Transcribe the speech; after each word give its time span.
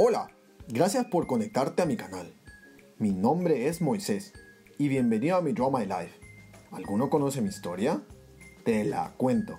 Hola, 0.00 0.30
gracias 0.68 1.06
por 1.06 1.26
conectarte 1.26 1.82
a 1.82 1.84
mi 1.84 1.96
canal. 1.96 2.32
Mi 2.98 3.10
nombre 3.10 3.66
es 3.66 3.82
Moisés 3.82 4.32
y 4.78 4.86
bienvenido 4.86 5.34
a 5.34 5.42
mi 5.42 5.52
Draw 5.52 5.76
My 5.76 5.86
Life. 5.86 6.20
¿Alguno 6.70 7.10
conoce 7.10 7.40
mi 7.40 7.48
historia? 7.48 8.00
Te 8.64 8.84
la 8.84 9.14
cuento. 9.16 9.58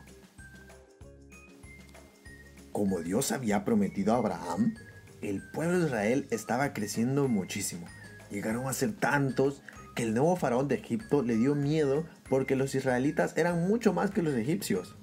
Como 2.72 3.02
Dios 3.02 3.34
había 3.34 3.66
prometido 3.66 4.14
a 4.14 4.20
Abraham, 4.20 4.76
el 5.22 5.42
pueblo 5.52 5.78
de 5.78 5.88
Israel 5.88 6.28
estaba 6.32 6.72
creciendo 6.72 7.28
muchísimo. 7.28 7.86
Llegaron 8.32 8.66
a 8.66 8.72
ser 8.72 8.96
tantos 8.96 9.62
que 9.94 10.04
el 10.04 10.14
nuevo 10.14 10.38
faraón 10.38 10.70
de 10.70 10.76
Egipto 10.76 11.22
le 11.22 11.36
dio 11.36 11.54
miedo 11.54 12.06
porque 12.30 12.56
los 12.56 12.76
israelitas 12.76 13.36
eran 13.36 13.68
mucho 13.68 13.92
más 13.92 14.12
que 14.12 14.22
los 14.22 14.36
egipcios. 14.36 14.96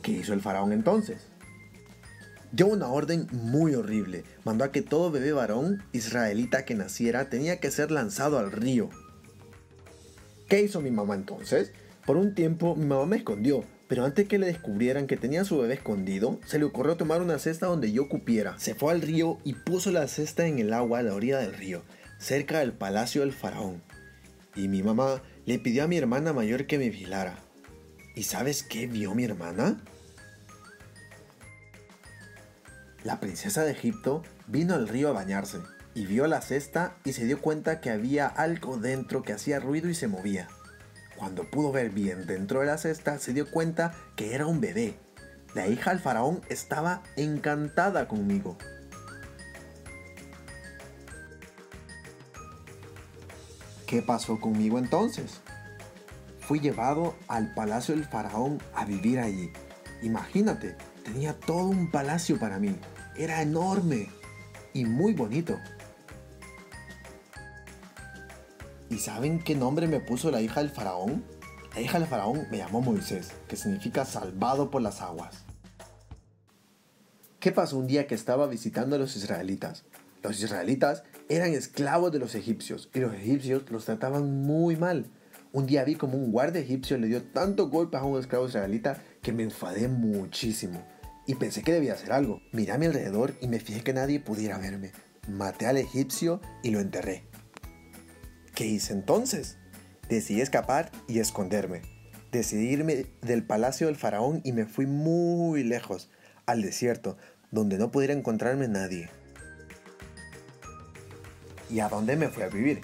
¿Qué 0.00 0.12
hizo 0.12 0.32
el 0.32 0.40
faraón 0.40 0.72
entonces? 0.72 1.28
Dio 2.52 2.66
una 2.66 2.88
orden 2.88 3.26
muy 3.32 3.74
horrible. 3.74 4.24
Mandó 4.44 4.64
a 4.64 4.72
que 4.72 4.82
todo 4.82 5.10
bebé 5.10 5.32
varón 5.32 5.82
israelita 5.92 6.64
que 6.64 6.74
naciera 6.74 7.28
tenía 7.28 7.60
que 7.60 7.70
ser 7.70 7.90
lanzado 7.90 8.38
al 8.38 8.52
río. 8.52 8.90
¿Qué 10.48 10.62
hizo 10.62 10.80
mi 10.80 10.90
mamá 10.90 11.14
entonces? 11.14 11.72
Por 12.04 12.16
un 12.16 12.34
tiempo 12.34 12.76
mi 12.76 12.86
mamá 12.86 13.06
me 13.06 13.16
escondió, 13.16 13.64
pero 13.88 14.04
antes 14.04 14.28
que 14.28 14.38
le 14.38 14.46
descubrieran 14.46 15.06
que 15.06 15.16
tenía 15.16 15.42
a 15.42 15.44
su 15.44 15.58
bebé 15.58 15.74
escondido, 15.74 16.38
se 16.46 16.58
le 16.58 16.64
ocurrió 16.64 16.96
tomar 16.96 17.20
una 17.20 17.38
cesta 17.38 17.66
donde 17.66 17.92
yo 17.92 18.08
cupiera. 18.08 18.58
Se 18.58 18.74
fue 18.74 18.92
al 18.92 19.02
río 19.02 19.38
y 19.44 19.54
puso 19.54 19.90
la 19.90 20.06
cesta 20.06 20.46
en 20.46 20.58
el 20.58 20.72
agua 20.72 21.00
a 21.00 21.02
la 21.02 21.14
orilla 21.14 21.38
del 21.38 21.52
río, 21.52 21.82
cerca 22.18 22.60
del 22.60 22.72
palacio 22.72 23.22
del 23.22 23.32
faraón. 23.32 23.82
Y 24.54 24.68
mi 24.68 24.82
mamá 24.82 25.22
le 25.44 25.58
pidió 25.58 25.84
a 25.84 25.88
mi 25.88 25.98
hermana 25.98 26.32
mayor 26.32 26.66
que 26.66 26.78
me 26.78 26.90
vigilara. 26.90 27.38
¿Y 28.14 28.22
sabes 28.22 28.62
qué 28.62 28.86
vio 28.86 29.14
mi 29.14 29.24
hermana? 29.24 29.80
La 33.06 33.20
princesa 33.20 33.62
de 33.62 33.70
Egipto 33.70 34.24
vino 34.48 34.74
al 34.74 34.88
río 34.88 35.10
a 35.10 35.12
bañarse 35.12 35.60
y 35.94 36.06
vio 36.06 36.26
la 36.26 36.40
cesta 36.40 36.96
y 37.04 37.12
se 37.12 37.24
dio 37.24 37.40
cuenta 37.40 37.80
que 37.80 37.90
había 37.90 38.26
algo 38.26 38.78
dentro 38.78 39.22
que 39.22 39.32
hacía 39.32 39.60
ruido 39.60 39.88
y 39.88 39.94
se 39.94 40.08
movía. 40.08 40.48
Cuando 41.16 41.48
pudo 41.48 41.70
ver 41.70 41.90
bien 41.90 42.26
dentro 42.26 42.58
de 42.58 42.66
la 42.66 42.78
cesta, 42.78 43.20
se 43.20 43.32
dio 43.32 43.48
cuenta 43.48 43.94
que 44.16 44.34
era 44.34 44.46
un 44.46 44.60
bebé. 44.60 44.98
La 45.54 45.68
hija 45.68 45.90
del 45.90 46.00
faraón 46.00 46.40
estaba 46.48 47.04
encantada 47.14 48.08
conmigo. 48.08 48.58
¿Qué 53.86 54.02
pasó 54.02 54.40
conmigo 54.40 54.80
entonces? 54.80 55.42
Fui 56.40 56.58
llevado 56.58 57.14
al 57.28 57.54
palacio 57.54 57.94
del 57.94 58.04
faraón 58.04 58.60
a 58.74 58.84
vivir 58.84 59.20
allí. 59.20 59.52
Imagínate, 60.02 60.74
tenía 61.06 61.34
todo 61.34 61.68
un 61.68 61.90
palacio 61.90 62.38
para 62.38 62.58
mí. 62.58 62.76
Era 63.16 63.40
enorme 63.40 64.08
y 64.74 64.84
muy 64.84 65.14
bonito. 65.14 65.56
¿Y 68.90 68.98
saben 68.98 69.42
qué 69.42 69.54
nombre 69.54 69.86
me 69.86 70.00
puso 70.00 70.30
la 70.30 70.42
hija 70.42 70.60
del 70.60 70.70
faraón? 70.70 71.24
La 71.74 71.80
hija 71.80 71.98
del 71.98 72.08
faraón 72.08 72.46
me 72.50 72.58
llamó 72.58 72.80
Moisés, 72.80 73.32
que 73.48 73.56
significa 73.56 74.04
salvado 74.04 74.70
por 74.70 74.82
las 74.82 75.00
aguas. 75.00 75.44
¿Qué 77.38 77.52
pasó 77.52 77.78
un 77.78 77.86
día 77.86 78.06
que 78.06 78.14
estaba 78.14 78.46
visitando 78.46 78.96
a 78.96 78.98
los 78.98 79.16
israelitas? 79.16 79.84
Los 80.22 80.42
israelitas 80.42 81.04
eran 81.28 81.52
esclavos 81.52 82.10
de 82.10 82.18
los 82.18 82.34
egipcios 82.34 82.90
y 82.92 82.98
los 82.98 83.14
egipcios 83.14 83.70
los 83.70 83.84
trataban 83.84 84.42
muy 84.42 84.76
mal. 84.76 85.06
Un 85.52 85.66
día 85.66 85.84
vi 85.84 85.94
como 85.94 86.18
un 86.18 86.32
guardia 86.32 86.60
egipcio 86.60 86.98
le 86.98 87.06
dio 87.06 87.22
tantos 87.22 87.70
golpes 87.70 88.00
a 88.00 88.04
un 88.04 88.18
esclavo 88.18 88.48
israelita 88.48 89.02
que 89.22 89.32
me 89.32 89.44
enfadé 89.44 89.88
muchísimo 89.88 90.84
y 91.26 91.34
pensé 91.34 91.62
que 91.62 91.72
debía 91.72 91.94
hacer 91.94 92.12
algo. 92.12 92.40
Miré 92.52 92.72
a 92.72 92.78
mi 92.78 92.86
alrededor 92.86 93.34
y 93.40 93.48
me 93.48 93.60
fijé 93.60 93.82
que 93.82 93.92
nadie 93.92 94.20
pudiera 94.20 94.58
verme. 94.58 94.92
Maté 95.28 95.66
al 95.66 95.76
egipcio 95.76 96.40
y 96.62 96.70
lo 96.70 96.80
enterré. 96.80 97.24
¿Qué 98.54 98.66
hice 98.66 98.92
entonces? 98.92 99.58
Decidí 100.08 100.40
escapar 100.40 100.90
y 101.08 101.18
esconderme. 101.18 101.82
Decidí 102.30 102.68
irme 102.68 103.06
del 103.22 103.44
palacio 103.44 103.86
del 103.86 103.96
faraón 103.96 104.40
y 104.44 104.52
me 104.52 104.66
fui 104.66 104.86
muy 104.86 105.64
lejos, 105.64 106.10
al 106.46 106.62
desierto, 106.62 107.16
donde 107.50 107.78
no 107.78 107.90
pudiera 107.90 108.14
encontrarme 108.14 108.68
nadie. 108.68 109.10
¿Y 111.70 111.80
a 111.80 111.88
dónde 111.88 112.16
me 112.16 112.28
fui 112.28 112.44
a 112.44 112.48
vivir? 112.48 112.80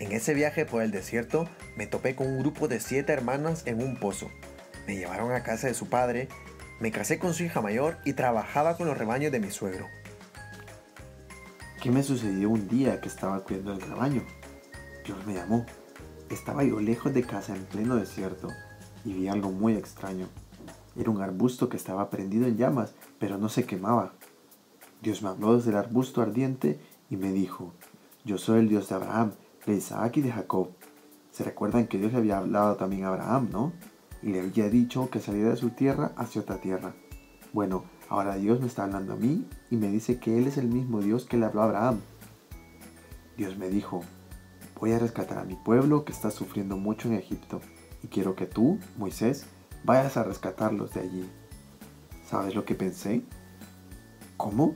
En 0.00 0.12
ese 0.12 0.34
viaje 0.34 0.66
por 0.66 0.82
el 0.82 0.90
desierto 0.90 1.48
me 1.76 1.86
topé 1.86 2.14
con 2.16 2.26
un 2.26 2.40
grupo 2.40 2.68
de 2.68 2.80
siete 2.80 3.12
hermanas 3.12 3.62
en 3.66 3.82
un 3.82 3.96
pozo. 3.96 4.30
Me 4.86 4.96
llevaron 4.96 5.32
a 5.32 5.42
casa 5.42 5.68
de 5.68 5.74
su 5.74 5.88
padre 5.88 6.28
me 6.80 6.90
casé 6.90 7.18
con 7.18 7.32
su 7.32 7.44
hija 7.44 7.60
mayor 7.60 7.96
y 8.04 8.12
trabajaba 8.12 8.76
con 8.76 8.86
los 8.86 8.98
rebaños 8.98 9.32
de 9.32 9.40
mi 9.40 9.50
suegro. 9.50 9.86
¿Qué 11.82 11.90
me 11.90 12.02
sucedió 12.02 12.50
un 12.50 12.68
día 12.68 13.00
que 13.00 13.08
estaba 13.08 13.40
cuidando 13.40 13.72
el 13.72 13.80
rebaño? 13.80 14.22
Dios 15.04 15.24
me 15.26 15.34
llamó. 15.34 15.64
Estaba 16.28 16.64
yo 16.64 16.80
lejos 16.80 17.14
de 17.14 17.22
casa 17.22 17.54
en 17.54 17.64
pleno 17.64 17.96
desierto 17.96 18.48
y 19.04 19.12
vi 19.12 19.28
algo 19.28 19.50
muy 19.50 19.74
extraño. 19.74 20.28
Era 20.96 21.10
un 21.10 21.22
arbusto 21.22 21.68
que 21.68 21.76
estaba 21.76 22.10
prendido 22.10 22.46
en 22.46 22.56
llamas, 22.56 22.94
pero 23.18 23.38
no 23.38 23.48
se 23.48 23.64
quemaba. 23.64 24.12
Dios 25.00 25.22
me 25.22 25.28
habló 25.28 25.56
desde 25.56 25.70
el 25.70 25.76
arbusto 25.76 26.22
ardiente 26.22 26.80
y 27.08 27.16
me 27.16 27.32
dijo, 27.32 27.72
yo 28.24 28.38
soy 28.38 28.60
el 28.60 28.68
Dios 28.68 28.88
de 28.88 28.96
Abraham, 28.96 29.32
de 29.66 29.74
Isaac 29.74 30.16
y 30.16 30.22
de 30.22 30.32
Jacob. 30.32 30.70
Se 31.30 31.44
recuerdan 31.44 31.86
que 31.86 31.98
Dios 31.98 32.12
le 32.12 32.18
había 32.18 32.38
hablado 32.38 32.76
también 32.76 33.04
a 33.04 33.08
Abraham, 33.08 33.48
¿no? 33.52 33.72
Y 34.26 34.30
le 34.30 34.40
había 34.40 34.68
dicho 34.68 35.08
que 35.08 35.20
saliera 35.20 35.50
de 35.50 35.56
su 35.56 35.70
tierra 35.70 36.10
hacia 36.16 36.40
otra 36.40 36.60
tierra. 36.60 36.96
Bueno, 37.52 37.84
ahora 38.08 38.34
Dios 38.34 38.60
me 38.60 38.66
está 38.66 38.82
hablando 38.82 39.12
a 39.12 39.16
mí 39.16 39.46
y 39.70 39.76
me 39.76 39.88
dice 39.88 40.18
que 40.18 40.36
Él 40.36 40.48
es 40.48 40.58
el 40.58 40.66
mismo 40.66 41.00
Dios 41.00 41.26
que 41.26 41.36
le 41.36 41.46
habló 41.46 41.62
a 41.62 41.66
Abraham. 41.66 42.00
Dios 43.36 43.56
me 43.56 43.68
dijo, 43.68 44.02
voy 44.80 44.90
a 44.90 44.98
rescatar 44.98 45.38
a 45.38 45.44
mi 45.44 45.54
pueblo 45.54 46.04
que 46.04 46.10
está 46.10 46.32
sufriendo 46.32 46.76
mucho 46.76 47.06
en 47.06 47.14
Egipto 47.14 47.60
y 48.02 48.08
quiero 48.08 48.34
que 48.34 48.46
tú, 48.46 48.80
Moisés, 48.98 49.46
vayas 49.84 50.16
a 50.16 50.24
rescatarlos 50.24 50.92
de 50.94 51.02
allí. 51.02 51.30
¿Sabes 52.28 52.56
lo 52.56 52.64
que 52.64 52.74
pensé? 52.74 53.22
¿Cómo? 54.36 54.74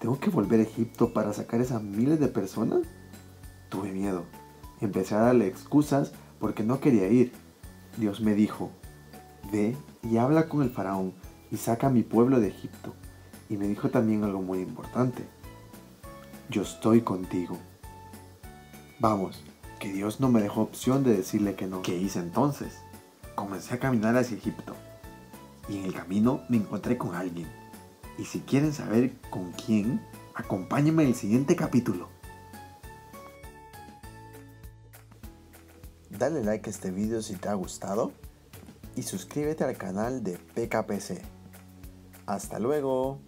¿Tengo 0.00 0.18
que 0.18 0.30
volver 0.30 0.58
a 0.58 0.64
Egipto 0.64 1.12
para 1.12 1.32
sacar 1.32 1.60
esas 1.60 1.84
miles 1.84 2.18
de 2.18 2.26
personas? 2.26 2.80
Tuve 3.68 3.92
miedo. 3.92 4.24
Empecé 4.80 5.14
a 5.14 5.20
darle 5.20 5.46
excusas 5.46 6.14
porque 6.40 6.64
no 6.64 6.80
quería 6.80 7.06
ir. 7.06 7.30
Dios 7.96 8.20
me 8.20 8.34
dijo, 8.34 8.72
Ve 9.50 9.76
y 10.02 10.18
habla 10.18 10.48
con 10.48 10.62
el 10.62 10.70
faraón 10.70 11.14
y 11.50 11.56
saca 11.56 11.86
a 11.86 11.90
mi 11.90 12.02
pueblo 12.02 12.40
de 12.40 12.48
Egipto. 12.48 12.94
Y 13.48 13.56
me 13.56 13.66
dijo 13.66 13.88
también 13.88 14.24
algo 14.24 14.42
muy 14.42 14.60
importante. 14.60 15.24
Yo 16.50 16.62
estoy 16.62 17.00
contigo. 17.00 17.56
Vamos, 19.00 19.42
que 19.78 19.92
Dios 19.92 20.20
no 20.20 20.28
me 20.28 20.42
dejó 20.42 20.62
opción 20.62 21.04
de 21.04 21.16
decirle 21.16 21.54
que 21.54 21.66
no. 21.66 21.82
¿Qué 21.82 21.96
hice 21.96 22.18
entonces? 22.18 22.78
Comencé 23.34 23.74
a 23.74 23.78
caminar 23.78 24.16
hacia 24.16 24.36
Egipto. 24.36 24.74
Y 25.68 25.78
en 25.78 25.84
el 25.84 25.94
camino 25.94 26.42
me 26.48 26.56
encontré 26.56 26.98
con 26.98 27.14
alguien. 27.14 27.46
Y 28.18 28.24
si 28.24 28.40
quieren 28.40 28.72
saber 28.72 29.12
con 29.30 29.52
quién, 29.52 30.02
acompáñenme 30.34 31.04
en 31.04 31.10
el 31.10 31.14
siguiente 31.14 31.56
capítulo. 31.56 32.08
Dale 36.10 36.42
like 36.42 36.68
a 36.68 36.72
este 36.72 36.90
video 36.90 37.22
si 37.22 37.36
te 37.36 37.48
ha 37.48 37.54
gustado 37.54 38.12
y 38.98 39.02
suscríbete 39.04 39.62
al 39.62 39.76
canal 39.76 40.24
de 40.24 40.38
PKPC. 40.38 41.22
Hasta 42.26 42.58
luego. 42.58 43.20